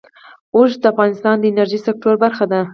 [0.55, 2.61] اوښ د افغانستان د انرژۍ سکتور برخه ده.